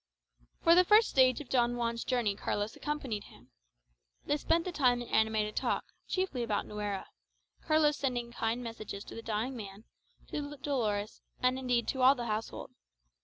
For 0.63 0.73
the 0.73 0.83
first 0.83 1.09
stage 1.11 1.41
of 1.41 1.49
Don 1.49 1.75
Juan's 1.75 2.03
journey 2.03 2.33
Carlos 2.35 2.75
accompanied 2.75 3.25
him. 3.25 3.51
They 4.25 4.35
spent 4.37 4.65
the 4.65 4.71
time 4.71 4.99
in 4.99 5.07
animated 5.09 5.55
talk, 5.55 5.85
chiefly 6.07 6.41
about 6.41 6.65
Nuera, 6.65 7.05
Carlos 7.67 7.97
sending 7.99 8.31
kind 8.31 8.63
messages 8.63 9.03
to 9.03 9.13
the 9.13 9.21
dying 9.21 9.55
man, 9.55 9.83
to 10.29 10.57
Dolores, 10.57 11.21
and 11.43 11.59
indeed 11.59 11.87
to 11.89 12.01
all 12.01 12.15
the 12.15 12.25
household. 12.25 12.71